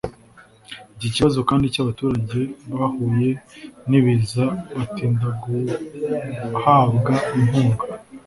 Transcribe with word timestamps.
Iki 0.95 1.09
kibazo 1.15 1.39
kandi 1.49 1.65
cy’abaturage 1.73 2.39
bahuye 2.79 3.29
n’ibiza 3.89 4.45
batinda 4.75 5.27
guhabwa 5.41 7.13
inkunga 7.37 7.83